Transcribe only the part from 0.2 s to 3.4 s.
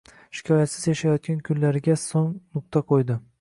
shikoyatsiz yashayotgan kunlariga so'ng nuqta qo'ydi.